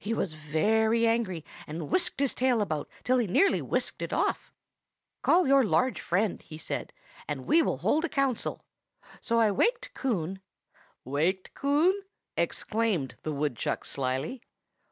[0.00, 4.52] He was very angry, and whisked his tail about till he nearly whisked it off.
[5.22, 6.92] 'Call your large friend,' he said,
[7.28, 8.64] 'and we will hold a council.'
[9.20, 10.40] So I waked Coon—"
[11.04, 12.02] "Waked Coon?"
[12.36, 14.42] exclaimed the woodchuck slyly.